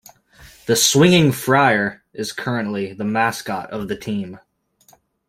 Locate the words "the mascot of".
2.93-3.87